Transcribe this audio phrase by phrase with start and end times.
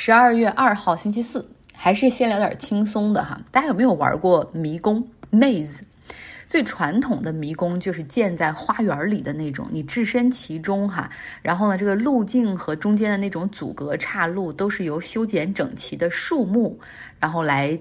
[0.00, 1.44] 十二月二号星期四，
[1.74, 3.40] 还是先聊点轻松的哈。
[3.50, 5.80] 大家有没有玩过迷宫 maze？
[6.46, 11.10] 最传统的迷宫就是建在花园里的那种，你置身其中哈。
[11.42, 16.78] 然后呢，这个路径和中间的那种阻隔岔路都是由修剪整齐的树木
[17.18, 17.76] 然后来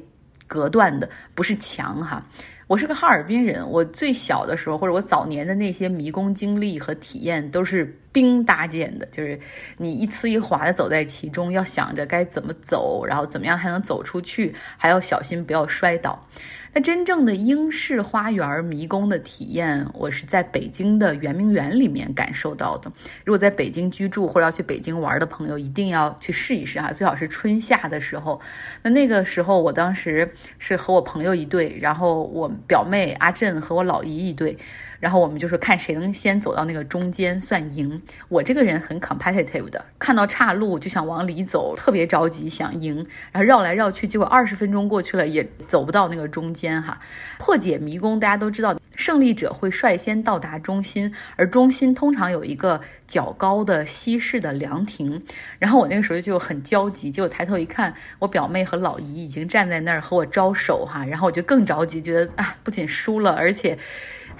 [0.47, 2.25] 隔断的，不是墙哈。
[2.65, 9.39] 我是个哈尔滨人，我最小的时候或者我早年的那些迷宫经历和体验都是冰搭建的，就是
[9.77, 16.27] 你一呲一滑的走在其中，要想着该怎么走，然后怎么样才能走出去，还要小心不要摔倒。
[16.73, 22.91] 那真正的英式花园迷宫的体验，我是在北京的圆明园里面感受到的。
[23.23, 28.41] 如果在北京居住或者要去北京玩的朋友，一定要去试一试哈，最好是春夏的时候。
[28.81, 34.57] 那那个时候，我当时是和我朋友一队，然后我表妹阿振和我老姨一队。
[34.99, 38.01] 然后我们就是看谁能先走到那个中间算赢。
[38.29, 46.99] 我这个人很 competitive 的，看到岔路就想往里走，特别着急想赢，然后绕来绕去，结果二十分钟过去了也走不到那个中间哈。
[47.37, 55.23] 破解迷宫大家都知道，胜利者会率先到达中心，而中心通常有一个较高的西式的凉亭。
[55.59, 63.77] 然后我那个时候就很焦急，结果抬头一看，我表妹和老姨已经站在那儿和我招手哈，然后我就更着急，觉得啊不仅输了，而且。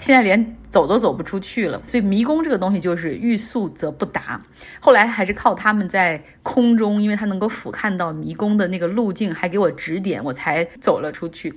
[0.00, 4.42] 现在连走都走不出去了，所以迷宫这个东西就是欲速则不达。
[4.80, 11.54] 后来还是靠他们在空中，因为他能够俯瞰到迷宫的那个路径，还给我指点，我才走了出去。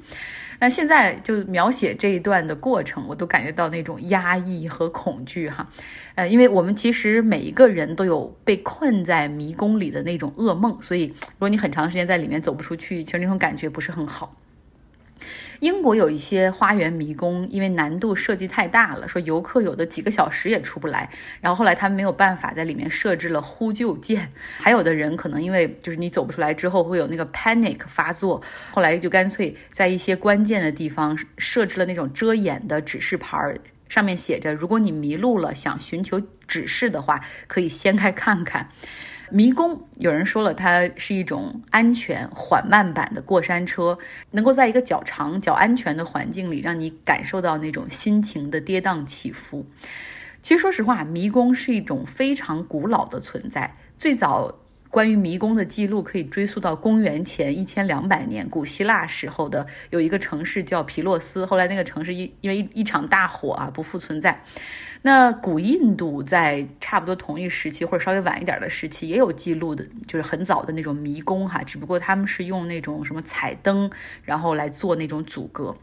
[0.59, 5.67] 那现在就描写这一段的过程，我都感觉到那种压抑和恐惧哈。
[6.16, 14.36] 呃，因为我们其实每一个人都有被困在迷宫里的那种噩梦，所以如果你很长时间在里面走不出去，其实那种感觉不是很好。
[15.62, 21.08] 英国有一些花园迷宫，因为难度设计太大了，说游客有的几个小时也出不来。
[21.40, 33.53] 然后后来他们没有办法在里面设置了呼救键，还有的人可能因为就是你走不出来之后会有那个 panic 发作，后来就干脆在一些关键的地方设置了那种遮掩的指示牌，
[33.88, 38.68] 上面写着：如果你迷路了想寻求指示的话，可以掀开看看。
[39.31, 43.97] 迷宫，有人说了，它是一种安全缓慢版的过山车，
[44.31, 49.66] 能够在一个较长、较安全的环境里，让你感受到那种心情的跌宕起伏。
[50.41, 53.74] 其实，说实话，迷宫是一种非常古老的存在。
[53.97, 54.53] 最早
[54.90, 64.44] 关于迷宫的记录可以追溯到公元前一千两百年，古希腊时候的有一个城市叫皮洛斯，后来那个城市因因为一一场大火啊不复存在。
[65.03, 73.90] 那古印度在差不多同一时期或者稍微晚一点的时期也有记录的，就是很早的那种迷宫哈，只不过他们是用那种什么彩灯，
[74.23, 75.75] 然后来做那种阻隔。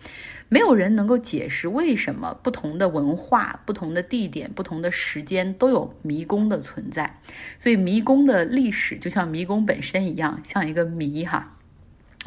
[0.48, 7.20] 没有人能够解释为什么不同的文化、不同的地点、不同的时间都有迷宫的存在。
[7.58, 11.57] 所以迷宫的历史就像迷宫本身一样，像一个谜哈。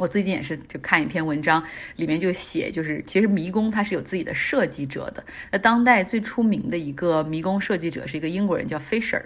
[0.02, 1.64] 我最近也是就看一篇文章，
[1.96, 5.24] 里面就写，就是其实迷宫它是有自己的设计者的。
[5.52, 9.22] 那当代最出名的一个迷宫设计者是一个英国人，叫 Fisher。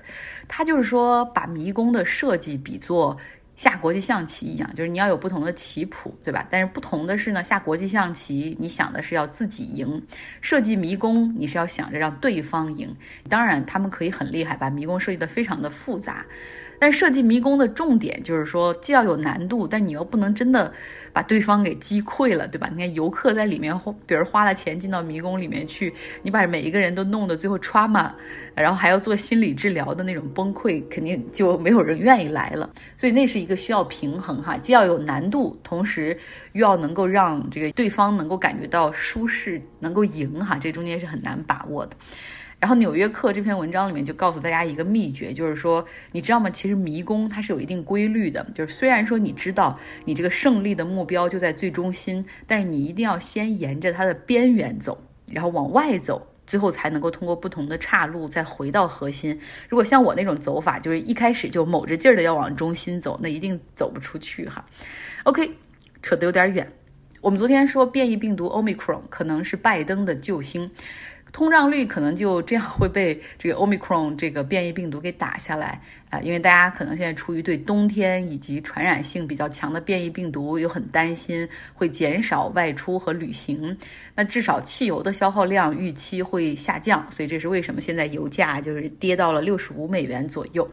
[0.49, 3.17] 他就是说把迷宫的设计比作
[3.55, 6.45] 下国际象棋一样，就是你要有不同的棋谱，对吧？
[6.51, 10.05] 但是不同的是呢，下国际象棋你想的是要自己赢，
[10.41, 12.93] 设计迷宫你是要想着让对方赢。
[13.29, 16.25] 当然他们可以很厉害，把迷宫设计的非常的复杂。
[16.79, 20.71] 但设计迷宫的重点就是说，既要有难度，但你又不能真的
[21.13, 22.69] 把对方给击溃了，对吧？
[22.71, 23.73] 你看游客在里面，
[24.05, 28.11] 比如花了钱进到迷宫里面去，你把每一个人都弄得最后 trauma，
[28.53, 32.69] 然后还要做心理治疗的那种崩溃，肯定就没有人愿意来了。
[32.97, 36.17] 所以那是一个需要平衡哈，既要有难度，同时
[36.53, 41.95] 又要能够让这个对方能够感觉到舒适，能够赢哈，这中间是很难把握的。
[42.65, 46.49] 然后《纽约客》这篇文章里面就告诉大家一个秘诀，就是说，你知道吗？
[46.49, 54.99] 其实迷宫它是有一定规律的，就是虽然说你知道你这个胜利的目标就在最中心，但是你一定要先沿着它的边缘走，
[55.31, 59.39] 然后往外走，最后才能够通过不同的岔路再回到核心。
[59.69, 64.66] 如果像我那种走法，就是一开始就卯着劲儿的要往中心走，那一定走不出去哈。
[65.25, 65.51] OK，
[66.01, 66.67] 扯得有点远。
[67.22, 70.72] 我们昨天说变异病毒 Omicron 可能是拜登的救星。
[71.35, 83.78] 通胀率可能就这样会被这个 Omicron 这个变异病毒给打下来啊，因为大家可能现在出于对冬天以及传染性比较强的变异病毒有很担心，会减少外出和旅行。
[84.16, 90.66] 那至少汽油的消耗量预期会下降，所以这是为什么现在油价就是跌到了六十五美元左右。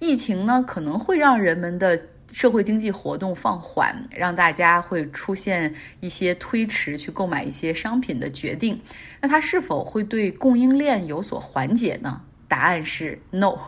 [0.00, 1.98] 疫情呢可能会让人们的。
[2.32, 8.80] 社会经济活动放缓，让大家会出现一些推迟去购买一些商品的决定。
[9.20, 12.20] 那它是否会对供应链有所缓解呢？
[12.48, 13.58] 答案是 no。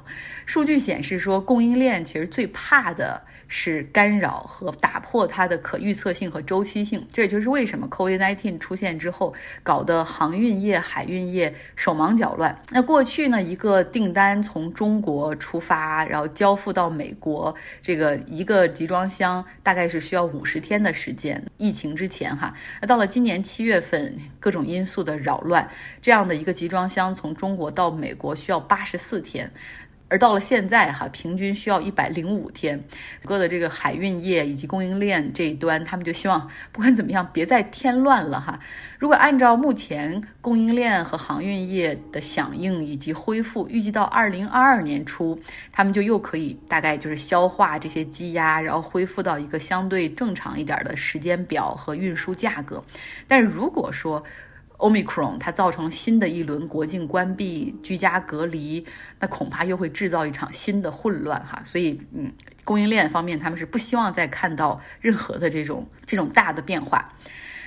[0.44, 3.22] 数据显示说，供应链其实最怕的。
[3.48, 12.60] 是干扰和打破它的可预测性和周期性，这也就是为什么 COVID-19 出现之后，搞得航运业、海运业手忙脚乱。
[12.70, 21.42] 那过去呢，一个订单从中国出发，然后交付到美国，这个一个集装箱大概是需要五十天的时间。
[21.56, 25.68] 疫情之前哈，那到了今年七月份，各种因素的扰乱，
[26.02, 29.50] 这样的一个集装箱从中国到美国需要八十四天。
[30.08, 32.82] 而到了现在，哈，平均需要一百零五天。
[33.20, 38.58] 整个的这个海运业以及供应链这一端，他们就希望不管怎么样，别再添乱了哈。
[38.98, 45.38] 如果按照目前供应链和航运业的响应以及恢复，预计到二零二二年初，
[45.72, 52.82] 他们就又可以大概就是消化这些积压，然后恢复到一个相对正常一点的时间表和运输价格。
[53.26, 54.22] 但如果说
[54.78, 58.86] ，Omicron 它造成新的一轮国境关闭、居家隔离，
[59.20, 61.62] 那恐怕又会制造一场新的混乱哈。
[61.64, 62.32] 所以，嗯，
[62.64, 67.12] 供应链方面他们是不希望再看到任何的这种这种大的变化。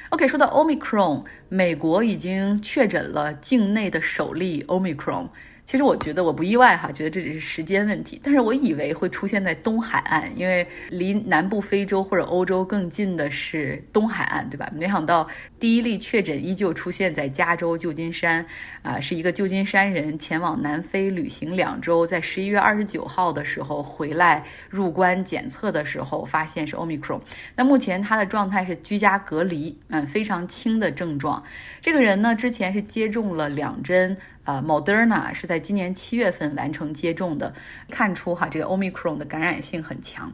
[0.09, 5.29] OK，说到 Omicron，美国已经确诊了境内的首例 Omicron。
[5.69, 8.19] 其实我觉得我不意外哈，觉得这只是时间问题。
[8.23, 14.67] 但是我以为会出现在东海岸，因为离南部非洲或者欧洲更近的是东海岸，对吧？
[14.73, 15.27] 没想到
[15.59, 18.43] 第一例确诊依旧出现在加州旧金山，
[18.81, 27.21] 啊，是一个旧金山人前往南非旅行两周，在十一月二十九号的时候回来入关检测的时候发现是 Omicron。
[27.55, 31.43] 那目前他的状态是居家隔离，嗯，非常轻的症状。
[31.79, 34.17] 这个人呢，之前是接种了两针。
[34.43, 37.53] 啊，Moderna 是在今年七月份完成接种的，
[37.89, 40.33] 看出哈这个 Omicron 的感染性很强。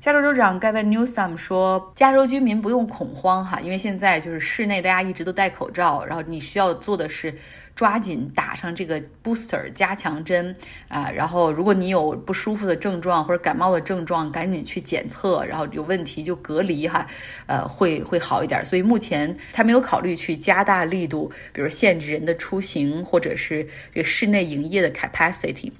[0.00, 7.34] 加州州长 Gavin Newsom 说，加州居民不用恐慌哈，因为现在就是室内大家一直都戴口罩，然后你需要做的是。
[7.76, 10.56] 抓紧打上这个 booster 加强针
[10.88, 17.06] 啊，然后如果你有不舒服的症状或者感冒的症状，赶紧去检测，然后有问题就隔离哈，
[17.44, 18.64] 呃，会会好一点。
[18.64, 25.70] 所以目前他没有考虑去加大力度，比如限制人的出行或者是这个室内营业的 capacity。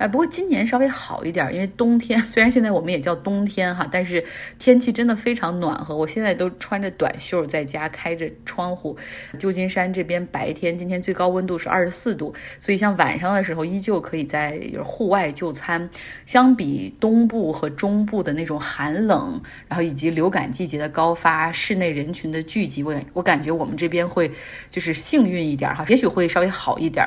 [0.00, 4.24] 哎，不过今年稍微好一点，因为冬天 虽然现在我们也叫冬天哈，但是
[4.58, 5.94] 天气真的非常暖和。
[5.94, 8.96] 我现在都穿着短袖在家，开着窗户。
[9.38, 15.90] 旧金山这边白天今天最高温度是二十四度，所以像晚上的时候依旧可以在户外就餐。
[16.24, 19.38] 相比东部和中部的那种寒冷，
[19.68, 24.30] 然后以及流感季节的高发，室内人群的聚集，我我感觉我们这边会
[24.70, 27.06] 就是幸运一点哈，也许会稍微好一点。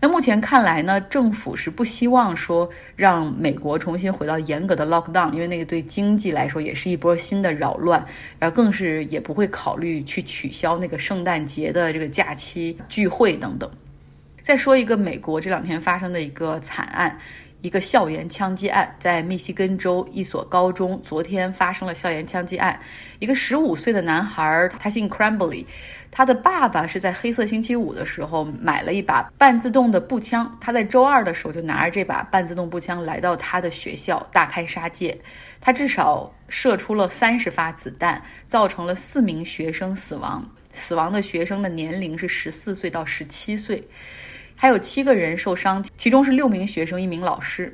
[0.00, 8.06] 那目前看来呢，政府是不希望说让美国重新回到严格的 lockdown，因为那个对经济来说也是一波新的扰乱，
[8.38, 13.68] 然后更是也不会考虑去取消那个圣诞节的这个假期聚会等等。
[14.40, 17.18] 再说一个美国这两天发生的一个惨案，
[17.60, 22.78] 一个校园枪击案，在密西根州一所高中昨天发生了校园枪击案，
[23.18, 25.64] 一个十五岁的男孩，他姓 Crambly，。
[26.10, 35.16] 他的爸爸是在黑色星期五的时候买了一把半自动的步枪，他在周二的时候就拿着这把半自动步枪来到他的学校，大开杀戒。
[35.60, 43.86] 他至少射出了三十发子弹，造成了四名学生死亡，死亡的学生的年龄是十四岁到十七岁，
[44.60, 47.72] 还有七个人受伤，其中是六名学生，一名老师。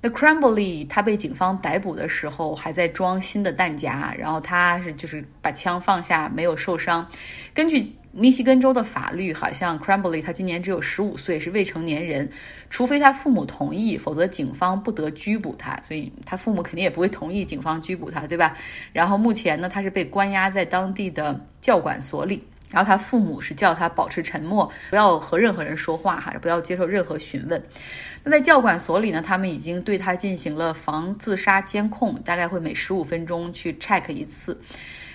[0.00, 7.06] 那 Crambley 他被警方逮捕的时候还在装新的弹夹，然后他是就是把枪放下，没有受伤。
[7.52, 12.26] 根据密西根州的法律，好像 Crambley 他今年只有十五岁，是未成年人，
[12.70, 15.78] 除非他父母同意，否则警方不得拘捕他。
[15.82, 18.56] 所以他父母肯定也不会同意警方拘捕他，对吧？
[18.94, 22.42] 然后目前呢，他是被关押在当地的教管所里。
[22.74, 27.62] 然后他父母是叫他保持沉默，不要和任何人说话，哈，不要接受任何询问。
[28.24, 34.60] 那在教管所里呢，他们已经对他进行了防自杀监控，大概会每十五分钟去 check 一次。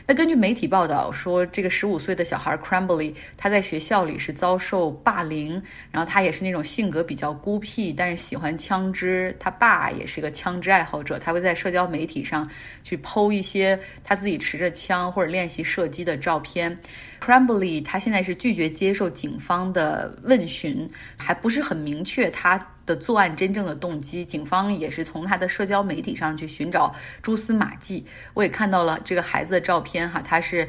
[0.10, 5.62] 那根据媒体报道说，这个十五岁的小孩 Crambly，他在学校里是遭受霸凌，
[5.92, 9.38] 然后他也是那种性格比较孤僻，但是喜欢枪支。
[9.40, 12.50] 他爸也是一个枪支爱好者，他会在社交媒体上
[12.84, 16.76] 去剖一些他自己持着枪或者练习射击的照片。
[17.22, 20.90] Crambly 他现在是拒绝接受警方的问询，
[21.20, 22.58] 还不是很明确他。
[22.90, 28.04] 的作案真正的动机，警方也是从他的社交媒体上去寻找蛛丝马迹。
[28.34, 30.68] 我也看到了这个孩子的照片，哈，他是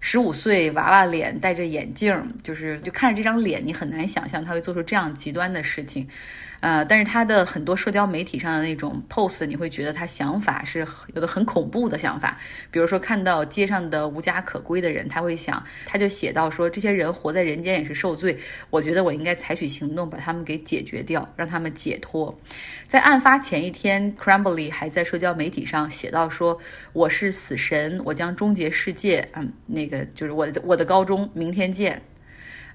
[0.00, 6.08] 十五岁娃娃脸，戴着眼镜，就是就看着这张脸，你很难想象他会做出这样极端的事情。
[6.60, 12.36] 呃，但是他的很多社交媒体上的那种 post，你会觉得他想法是有的很恐怖的想法。
[12.70, 18.36] 比如说看到街上的无家可归的人，他会想，他就写到说，这些人活在人间也是受罪，
[18.70, 22.36] 我觉得我应该采取行动把他们给解决掉，让他们解脱。
[22.86, 26.58] 在案发前一天 c r a m b l y 还在社交媒体上写到说，
[26.92, 29.26] 我是死神，我将终结世界。
[29.34, 32.02] 嗯，那个就是我的我的高中，明天见。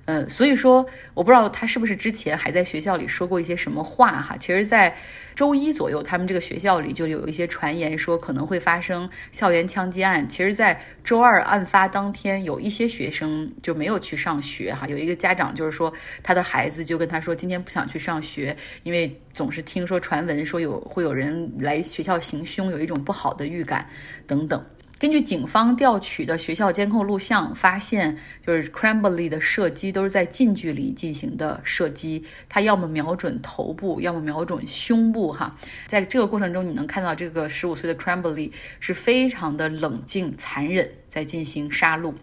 [0.05, 4.35] 嗯，所以说我不知道他是不是之前还在学校里说过一些什么话哈。
[4.37, 4.93] 其实，在
[5.33, 10.27] 周一左右，他们这个学校里就有一些传言说可能会发生校园枪击案。
[10.27, 14.85] 其实，在周二案发当天，有一些学生就没有去上学哈。
[14.89, 15.91] 有一个家长就是说，
[16.21, 23.87] 他的孩子就跟他说，今天不想去上学，因为总是听说传闻说有会有人来学校行凶，有一种不好的预感
[24.27, 24.61] 等等。
[25.03, 28.17] 根据警方调取的学校监控录像发现，
[28.47, 35.33] 就是 c r a m b l y 的射击都是在近距离进行的射击，他要么瞄准头部，要么瞄准胸部。
[35.33, 35.57] 哈，
[35.87, 42.13] 在这个过程中，你能看到这个十五岁的 c r a m b l y 是非常的冷静、残忍，在进行杀戮。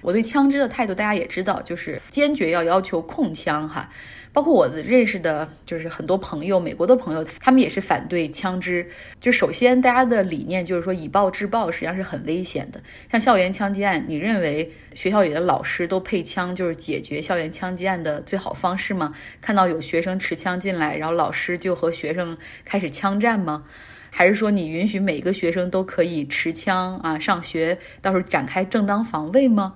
[0.00, 3.68] 我对枪支的态度，大家也知道，就是坚决要要求控枪。
[3.68, 3.88] 哈。
[4.34, 8.84] 包括我的认识的，就是很多朋友，美国的朋友，他们也是反对枪支。
[9.20, 12.82] 就首先，大家的理念就是说，以暴制暴实际上是很危险的。
[13.08, 19.14] 像校园枪击案，你认为学校里的老师都配枪就是解决校园枪击案的最好方式吗？
[19.40, 23.62] 看到有学生持枪进来，然后老师就和学生开始枪战吗？
[24.10, 29.74] 还是说你允许每个学生都可以持枪啊上学，到时候展开正当防卫吗？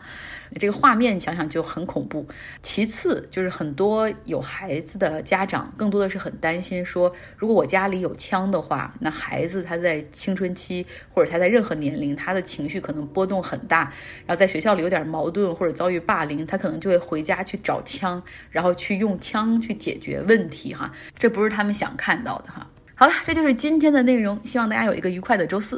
[0.57, 2.27] 这个画面想想就很恐怖。
[2.63, 13.93] 其次就是很多有孩子的家长，更多的是很担心说，如果我家里有枪的话，那孩子他在青春期或者他在任何年龄，他的情绪可能波动很大，
[14.27, 22.67] 然后在学校里有点矛盾或者遭遇霸凌，他可能就会回家去找枪，然后去用枪去解决问题哈，这不是他们想看到的哈。
[22.95, 25.77] 好了，这就是今天的内容，希望大家有一个愉快的周四。